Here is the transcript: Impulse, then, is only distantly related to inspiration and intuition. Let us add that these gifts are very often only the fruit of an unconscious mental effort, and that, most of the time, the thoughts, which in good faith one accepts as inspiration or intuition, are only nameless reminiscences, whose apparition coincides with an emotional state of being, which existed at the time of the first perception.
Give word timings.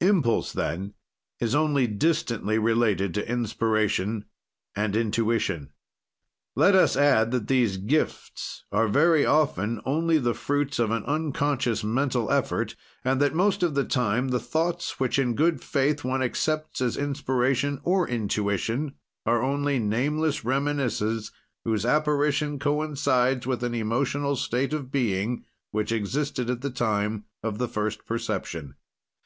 Impulse, 0.00 0.50
then, 0.54 0.94
is 1.40 1.54
only 1.54 1.86
distantly 1.86 2.58
related 2.58 3.12
to 3.12 3.30
inspiration 3.30 4.24
and 4.74 4.96
intuition. 4.96 5.74
Let 6.56 6.74
us 6.74 6.96
add 6.96 7.32
that 7.32 7.48
these 7.48 7.76
gifts 7.76 8.64
are 8.72 8.88
very 8.88 9.26
often 9.26 9.82
only 9.84 10.16
the 10.16 10.32
fruit 10.32 10.78
of 10.78 10.90
an 10.90 11.04
unconscious 11.04 11.84
mental 11.84 12.30
effort, 12.30 12.76
and 13.04 13.20
that, 13.20 13.34
most 13.34 13.62
of 13.62 13.74
the 13.74 13.84
time, 13.84 14.28
the 14.28 14.40
thoughts, 14.40 14.98
which 14.98 15.18
in 15.18 15.34
good 15.34 15.60
faith 15.62 16.02
one 16.02 16.22
accepts 16.22 16.80
as 16.80 16.96
inspiration 16.96 17.78
or 17.84 18.08
intuition, 18.08 18.94
are 19.26 19.42
only 19.42 19.78
nameless 19.78 20.46
reminiscences, 20.46 21.30
whose 21.62 21.84
apparition 21.84 22.58
coincides 22.58 23.46
with 23.46 23.62
an 23.62 23.74
emotional 23.74 24.34
state 24.34 24.72
of 24.72 24.90
being, 24.90 25.44
which 25.72 25.92
existed 25.92 26.48
at 26.48 26.62
the 26.62 26.70
time 26.70 27.26
of 27.42 27.58
the 27.58 27.68
first 27.68 28.06
perception. 28.06 28.76